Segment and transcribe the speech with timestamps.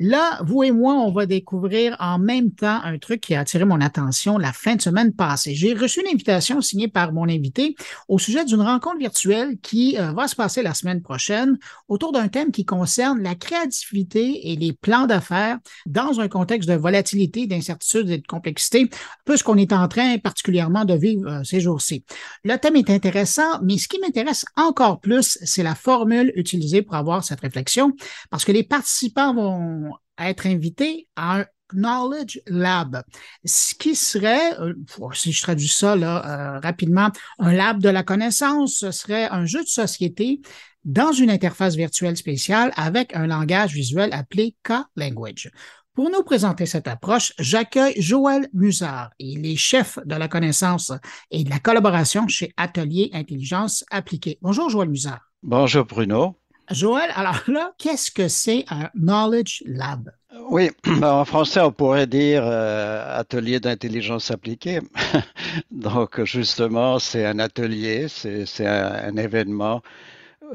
[0.00, 3.64] Là, vous et moi, on va découvrir en même temps un truc qui a attiré
[3.64, 5.56] mon attention la fin de semaine passée.
[5.56, 7.74] J'ai reçu une invitation signée par mon invité
[8.06, 11.58] au sujet d'une rencontre virtuelle qui euh, va se passer la semaine prochaine
[11.88, 16.74] autour d'un thème qui concerne la créativité et les plans d'affaires dans un contexte de
[16.74, 18.88] volatilité, d'incertitude et de complexité,
[19.24, 22.04] peu ce qu'on est en train particulièrement de vivre euh, ces jours-ci.
[22.44, 26.94] Le thème est intéressant, mais ce qui m'intéresse encore plus, c'est la formule utilisée pour
[26.94, 27.92] avoir cette réflexion,
[28.30, 29.87] parce que les participants vont
[30.18, 33.02] être invité à un Knowledge Lab,
[33.44, 34.74] ce qui serait, euh,
[35.12, 39.44] si je traduis ça là, euh, rapidement, un lab de la connaissance, ce serait un
[39.44, 40.40] jeu de société
[40.84, 45.50] dans une interface virtuelle spéciale avec un langage visuel appelé K-Language.
[45.94, 49.10] Pour nous présenter cette approche, j'accueille Joël Musard.
[49.18, 50.92] Il est chef de la connaissance
[51.30, 54.38] et de la collaboration chez Atelier Intelligence Appliquée.
[54.40, 55.20] Bonjour Joël Musard.
[55.42, 56.38] Bonjour Bruno.
[56.70, 60.10] Joël, alors là, qu'est-ce que c'est un Knowledge Lab?
[60.50, 60.70] Oui,
[61.02, 64.80] en français, on pourrait dire euh, atelier d'intelligence appliquée.
[65.70, 69.82] Donc, justement, c'est un atelier, c'est un, événement.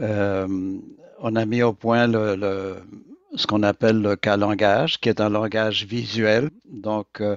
[0.02, 0.48] Euh,
[1.20, 2.78] on a mis au point le,
[3.36, 6.50] ce qu'on appelle le cas langage, qui est un langage visuel.
[6.72, 7.36] Donc, euh,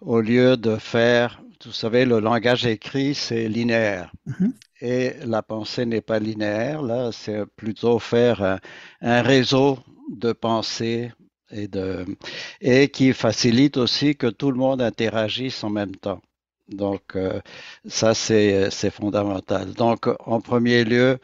[0.00, 4.12] au lieu de faire, vous savez, le langage écrit, c'est linéaire.
[4.26, 6.82] Mm-hmm et la pensée n'est pas linéaire.
[6.82, 8.58] Là, c'est plutôt faire
[9.00, 9.78] un, réseau
[10.10, 11.12] de pensées
[11.50, 12.04] et, de,
[12.60, 16.20] et qui facilite aussi que tout le monde interagisse en même temps.
[16.68, 17.40] Donc, euh,
[17.86, 19.72] ça, c'est fondamental.
[19.74, 21.18] Donc, en premier lieu,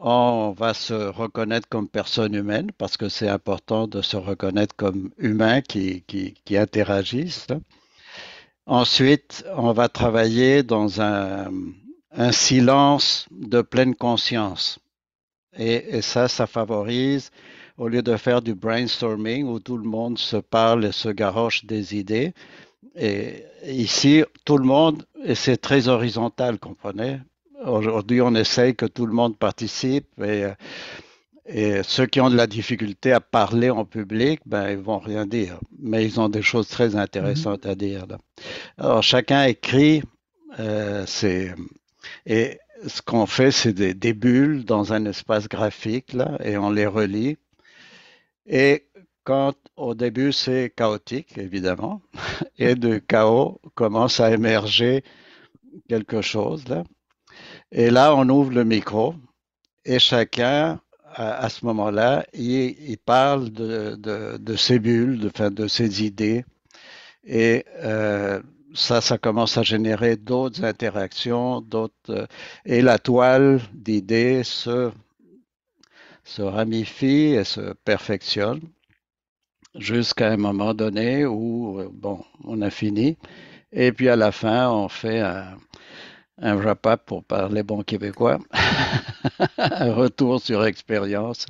[0.00, 5.10] on va se reconnaître comme personne humaine parce que c'est important de se reconnaître comme
[5.18, 7.48] humain qui, qui, qui interagissent.
[8.66, 11.50] Ensuite, on va travailler dans un,
[12.32, 14.78] silence de pleine conscience.
[15.56, 17.30] Et, ça, ça favorise,
[17.78, 21.64] au lieu de faire du brainstorming où tout le monde se parle et se garoche
[21.64, 22.34] des idées,
[22.96, 27.20] et ici, tout le monde, et c'est très horizontal, comprenez?
[27.64, 30.46] Aujourd'hui, on essaye que tout le monde participe et,
[31.52, 35.26] et, ceux qui ont de la difficulté à parler en public, ben, ils vont rien
[35.26, 35.58] dire.
[35.78, 38.06] Mais ils ont des choses très intéressantes à dire.
[38.78, 40.02] Alors, chacun écrit
[40.58, 41.54] euh, c'est
[42.26, 46.86] et ce qu'on fait, c'est des, bulles dans un espace graphique, là, et on les
[46.86, 47.36] relie.
[48.46, 48.86] Et
[49.24, 52.00] quand au début c'est chaotique, évidemment,
[52.58, 55.04] et de chaos commence à émerger
[55.88, 56.84] quelque chose, là.
[57.72, 59.14] Et là, on ouvre le micro,
[59.84, 60.80] et chacun,
[61.20, 66.44] à, ce moment-là, il, parle de, de, ses bulles, de, de ses idées.
[67.24, 68.40] Et euh,
[68.74, 72.26] ça, ça commence à générer d'autres interactions, d'autres, euh,
[72.64, 74.90] et la toile d'idées se,
[76.38, 78.60] ramifie et se perfectionne
[79.74, 83.18] jusqu'à un moment donné où, euh, bon, on a fini.
[83.72, 85.56] Et puis à la fin, on fait un,
[86.56, 88.38] wrap-up pour parler bon québécois,
[89.58, 91.46] retour sur expérience.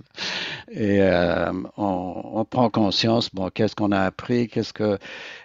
[0.71, 4.99] Et euh, on, prend conscience, bon, qu'est-ce qu'on a appris, qu'est-ce que,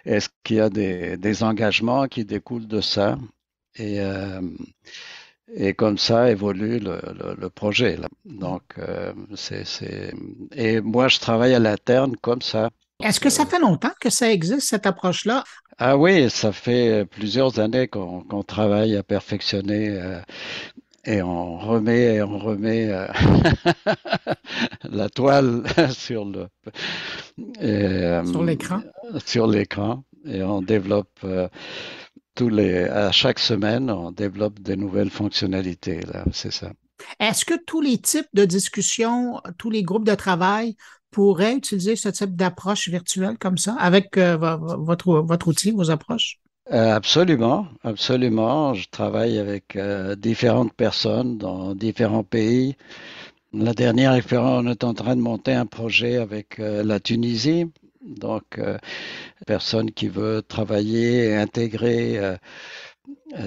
[0.04, 3.16] est-ce qu'il y a des, des, engagements qui découlent de ça,
[3.76, 4.40] et, euh,
[5.54, 7.00] et comme ça évolue le,
[7.38, 7.96] le, projet.
[7.96, 8.08] Là.
[8.24, 10.12] Donc, euh, c'est, c'est,
[10.54, 12.70] et moi, je travaille à l'interne comme ça.
[13.02, 15.44] Est-ce que ça fait longtemps que ça existe, cette approche-là?
[15.78, 20.20] Ah oui, ça fait plusieurs années qu'on travaille à perfectionner euh,
[21.06, 23.06] et on remet et on remet euh,
[24.84, 26.48] la toile sur le
[27.62, 28.82] euh, sur l'écran.
[29.24, 31.24] Sur l'écran et on développe
[32.34, 36.72] tous les à chaque semaine on développe des nouvelles fonctionnalités là, c'est ça.
[37.20, 40.76] Est-ce que tous les types de discussions, tous les groupes de travail
[41.10, 46.40] pourrait utiliser ce type d'approche virtuelle comme ça avec euh, votre, votre outil, vos approches?
[46.72, 48.74] Euh, absolument, absolument.
[48.74, 52.76] Je travaille avec euh, différentes personnes dans différents pays.
[53.52, 57.66] La dernière on est en train de monter un projet avec la Tunisie.
[58.04, 58.60] Donc,
[59.46, 62.20] personne qui veut travailler et intégrer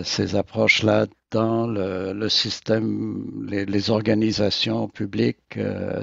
[0.04, 5.60] ces approches-là dans le, système, les, organisations publiques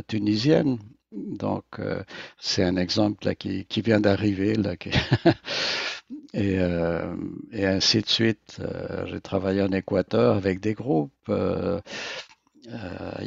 [0.06, 0.78] tunisiennes.
[1.16, 2.02] Donc, euh,
[2.38, 4.54] c'est un exemple qui, vient d'arriver.
[6.32, 7.14] et, euh,
[7.52, 8.58] et, ainsi de suite.
[8.60, 11.12] Euh, j'ai travaillé en Équateur avec des groupes.
[11.28, 11.82] il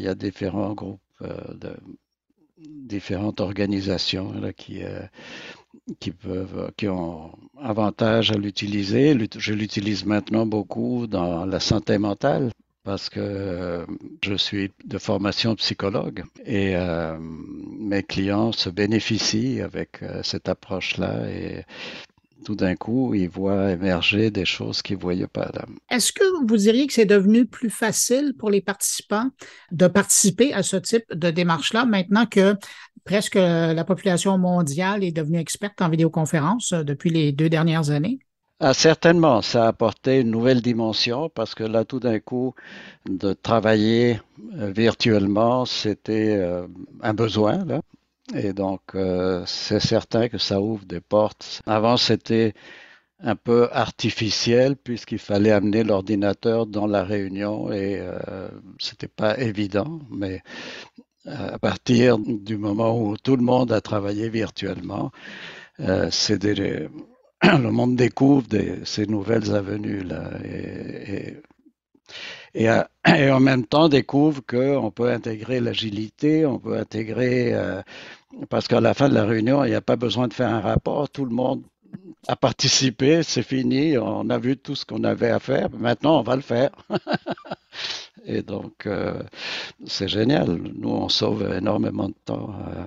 [0.02, 1.00] y a différents groupes
[2.62, 4.82] différentes organisations qui,
[6.00, 9.18] qui, peuvent, qui ont avantage à l'utiliser.
[9.38, 12.52] Je l'utilise maintenant beaucoup dans la santé mentale.
[12.84, 13.86] parce que
[14.24, 16.76] je suis de formation psychologue et
[17.80, 21.64] mes clients se bénéficient avec cette approche-là et
[22.46, 25.52] tout d'un coup, ils voient émerger des choses qu'ils ne voyaient pas.
[25.90, 29.30] Est-ce que vous diriez que c'est devenu plus facile pour les participants
[29.72, 32.56] de participer à ce type de démarche-là maintenant que
[33.04, 38.20] presque la population mondiale est devenue experte en vidéoconférence euh, depuis les deux dernières années?
[38.62, 42.54] Ah, certainement, ça a apporté une nouvelle dimension parce que là, tout d'un coup,
[43.06, 44.20] de travailler
[44.58, 46.68] euh, virtuellement, c'était euh,
[47.02, 47.64] un besoin.
[47.64, 47.82] Là.
[48.36, 51.62] Et donc, euh, c'est certain que ça ouvre des portes.
[51.66, 52.54] Avant, c'était
[53.22, 58.48] un peu artificiel puisqu'il fallait amener l'ordinateur dans la réunion et euh,
[58.80, 60.00] c'était pas évident.
[60.10, 60.42] Mais
[61.28, 65.12] euh, à partir du moment où tout le monde a travaillé virtuellement,
[65.82, 66.10] euh,
[67.44, 68.48] le monde découvre
[68.86, 71.38] ces nouvelles avenues là et,
[73.32, 77.54] en même temps découvre qu'on peut intégrer l'agilité, on peut intégrer
[78.50, 80.62] parce qu'à la fin de la réunion, il n'y a pas besoin de faire un
[80.62, 81.10] rapport.
[81.10, 81.64] Tout le monde
[82.28, 85.70] a participé, c'est fini, on a vu tout ce qu'on avait à faire.
[85.72, 86.72] Maintenant, on va le faire.
[88.26, 89.24] Et donc, euh,
[89.86, 90.48] c'est génial.
[90.76, 92.54] Nous, on sauve énormément de temps.
[92.68, 92.84] Euh,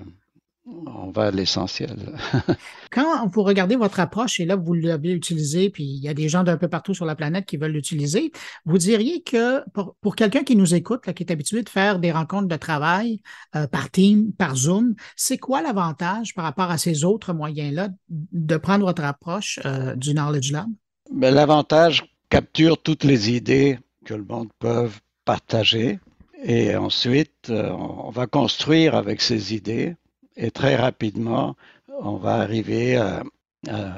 [0.65, 1.97] on va à l'essentiel.
[2.91, 6.29] Quand vous regardez votre approche, et là, vous l'avez utilisé, puis il y a des
[6.29, 8.31] gens d'un peu partout sur la planète qui veulent l'utiliser,
[8.65, 12.49] vous diriez que pour, quelqu'un qui nous écoute, qui est habitué de faire des rencontres
[12.49, 13.21] de travail
[13.57, 18.57] euh, par Team, par Zoom, c'est quoi l'avantage par rapport à ces autres moyens-là de
[18.57, 20.69] prendre votre approche euh, du Knowledge Lab?
[21.11, 24.89] Ben, l'avantage capture toutes les idées que le monde peut
[25.25, 25.99] partager.
[26.45, 29.97] Et ensuite, euh, on va construire avec ces idées
[30.37, 31.57] et très rapidement,
[32.01, 32.99] on va arriver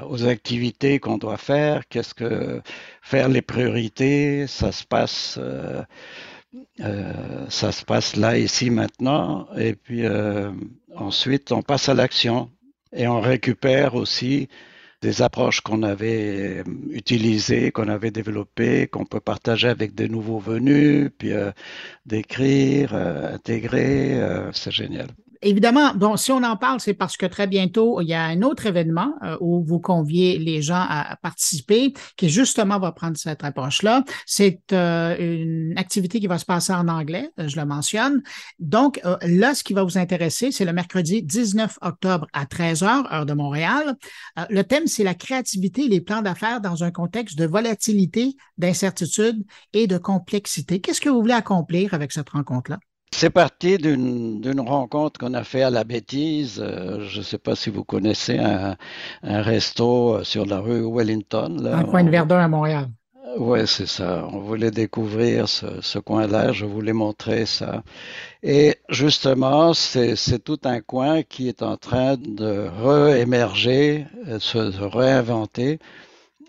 [0.07, 2.61] aux activités qu'on doit faire, qu'est-ce que
[3.01, 5.81] faire les priorités, ça se passe, euh,
[6.81, 10.51] euh, ça se passe là, ici, maintenant, et puis euh,
[10.95, 12.51] ensuite on passe à l'action.
[12.93, 14.47] Et on récupère aussi
[15.01, 21.09] des approches qu'on avait utilisées, qu'on avait développées, qu'on peut partager avec des nouveaux venus,
[21.17, 21.31] puis
[22.05, 24.17] d'écrire, intégrer,
[24.53, 25.07] c'est génial.
[25.41, 28.41] Évidemment, bon, si on en parle, c'est parce que très bientôt, il y a un
[28.41, 33.43] autre événement euh, où vous conviez les gens à, participer, qui justement va prendre cette
[33.43, 34.03] approche-là.
[34.25, 38.21] C'est euh, une activité qui va se passer en anglais, euh, je le mentionne.
[38.59, 43.25] Donc, là, ce qui va vous intéresser, c'est le mercredi 19 octobre à 13h, heure
[43.25, 43.95] de Montréal.
[44.49, 49.43] le thème, c'est la créativité et les plans d'affaires dans un contexte de volatilité, d'incertitude
[49.73, 50.81] et de complexité.
[50.81, 52.79] Qu'est-ce que vous voulez accomplir avec cette rencontre-là?
[53.17, 56.61] C'est parti d'une rencontre qu'on a fait à la bêtise.
[56.61, 58.75] Euh, je ne sais pas si vous connaissez un,
[59.23, 61.57] resto euh, sur la rue Wellington.
[61.61, 61.77] Là.
[61.77, 62.89] Un coin de Verdun à Montréal.
[63.37, 64.27] Oui, c'est ça.
[64.33, 66.51] On voulait découvrir ce, coin-là.
[66.51, 67.83] Je voulais montrer ça.
[68.43, 75.79] Et justement, c'est tout un coin qui est en train de réémerger, euh, se réinventer.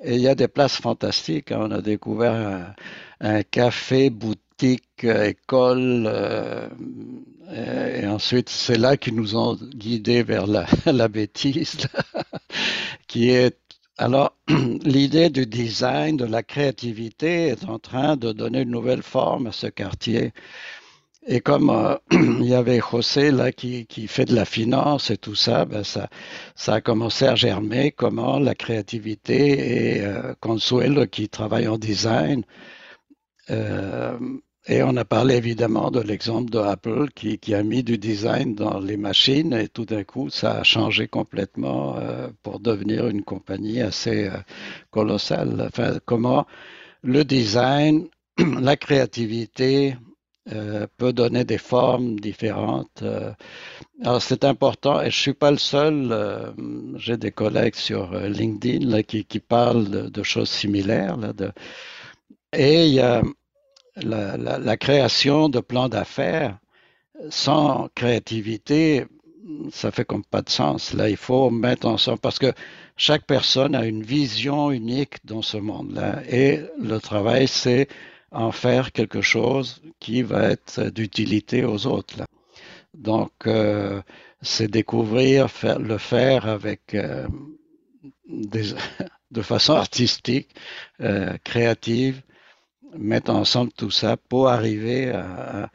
[0.03, 1.53] Et il y a des places fantastiques.
[1.53, 1.61] Hein.
[1.61, 2.65] On a découvert un,
[3.21, 6.05] un café boutique école.
[6.07, 6.69] Euh,
[8.03, 11.89] et ensuite, c'est là qu'ils nous ont guidés vers la, bêtise,
[13.07, 13.57] qui est
[13.99, 14.37] alors,
[14.85, 19.53] l'idée du design, de la créativité est en train de donner une nouvelle forme à
[19.53, 20.33] ce quartier.
[21.27, 25.35] Et comme euh, il y avait José là qui, fait de la finance et tout
[25.35, 26.09] ça, ben ça,
[26.55, 32.45] ça a commencé à germer comment la créativité et euh, Consuelo qui travaille en design
[33.51, 34.19] euh,
[34.69, 38.55] et on a parlé évidemment de l'exemple de Apple qui, qui, a mis du design
[38.57, 43.23] dans les machines et tout d'un coup, ça a changé complètement euh, pour devenir une
[43.23, 44.39] compagnie assez euh,
[44.91, 45.63] colossale.
[45.69, 46.47] Enfin, comment
[47.03, 48.09] le design,
[48.61, 49.97] la créativité
[50.53, 53.05] euh, peut donner des formes différentes.
[54.03, 56.55] Alors c'est important et je suis pas le seul.
[56.97, 61.17] J'ai des collègues sur LinkedIn là, qui, qui parlent de, de choses similaires.
[61.17, 61.53] Là, de,
[62.53, 63.23] et il y a
[63.97, 66.59] la, création de plans d'affaires
[67.31, 69.07] sans créativité,
[69.71, 70.93] ça fait comme pas de sens.
[70.93, 72.53] Là, il faut mettre ensemble parce que
[72.97, 76.23] chaque personne a une vision unique dans ce monde-là.
[76.29, 77.89] Et le travail, c'est
[78.31, 82.25] en faire quelque chose qui va être d'utilité aux autres.
[82.95, 84.03] Donc, euh,
[84.43, 87.27] c'est découvrir, faire, le faire avec euh,
[88.29, 90.51] de façon artistique,
[91.01, 92.23] euh, créative,
[92.97, 95.71] mettre ensemble tout ça pour arriver à,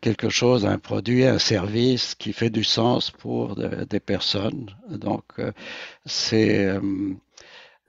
[0.00, 4.66] quelque chose, un produit, un service qui fait du sens pour des personnes.
[4.90, 5.52] Donc, euh,
[6.04, 6.80] c'est euh,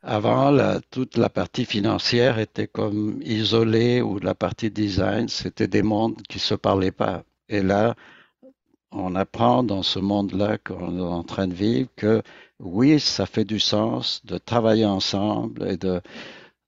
[0.01, 6.21] Avant, toute la partie financière était comme isolée ou la partie design, c'était des mondes
[6.29, 7.23] qui ne se parlaient pas.
[7.49, 7.95] Et là,
[8.91, 12.21] on apprend dans ce monde-là qu'on est en train de vivre que
[12.59, 16.01] oui, ça fait du sens de travailler ensemble et de,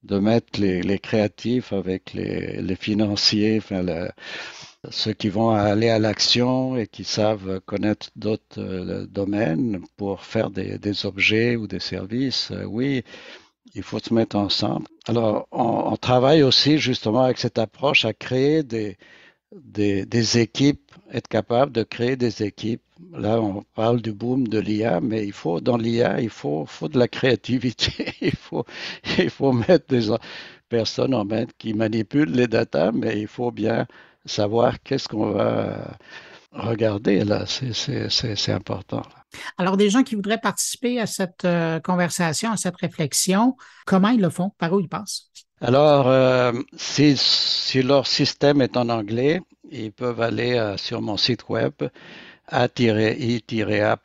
[0.04, 3.84] de mettre les, créatifs avec les, financiers, enfin,
[4.90, 10.50] ceux qui vont aller à l'action et qui savent connaître d'autres euh, domaines pour faire
[10.50, 12.50] des, objets ou des services.
[12.52, 13.04] Euh, oui,
[13.76, 14.88] il faut se mettre ensemble.
[15.08, 18.98] Alors, on, travaille aussi justement avec cette approche à créer des,
[19.52, 22.82] des, équipes, être capable de créer des équipes.
[23.14, 26.88] Là, on parle du boom de l'IA, mais il faut, dans l'IA, il faut, faut
[26.88, 28.14] de la créativité.
[28.22, 28.66] il, faut,
[29.18, 30.16] il faut mettre des
[30.70, 33.88] personnes en main qui manipulent les datas, mais il faut bien
[34.26, 35.98] savoir qu'est-ce qu'on va
[36.52, 37.46] regarder là.
[37.46, 39.04] C'est important.
[39.58, 44.20] Alors, des gens qui voudraient participer à cette euh, conversation, à cette réflexion, comment ils
[44.20, 44.52] le font?
[44.58, 45.32] Par où ils passent?
[45.62, 49.42] Alors, euh, si, si, leur système est en anglais,
[49.72, 51.74] ils peuvent aller euh, sur mon site web
[52.48, 53.96] a-i-a.com.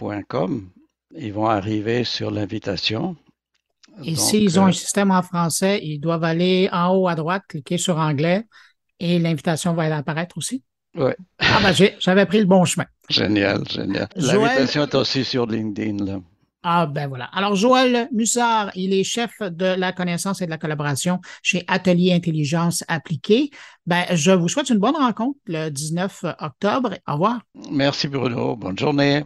[1.17, 3.17] Ils vont arriver sur l'invitation.
[4.05, 7.79] Et s'ils ont un système en français, ils doivent aller en haut à droite, cliquer
[7.79, 8.45] sur anglais
[9.01, 10.63] et l'invitation va apparaître aussi?
[10.95, 11.13] Oui.
[11.39, 12.87] Ah ben, j'avais pris le bon chemin.
[13.09, 14.09] Génial, génial.
[14.17, 16.05] L'invitation est aussi sur LinkedIn.
[16.05, 16.21] Là.
[16.69, 17.27] Ah ben voilà.
[17.27, 22.13] Alors Joël Mussard, il est chef de la connaissance et de la collaboration chez Atelier
[22.13, 23.51] Intelligence Appliquée.
[23.87, 26.95] Ben, je vous souhaite une bonne rencontre le 19 octobre.
[27.07, 27.41] Au revoir.
[27.71, 28.57] Merci Bruno.
[28.57, 29.23] Bonne journée.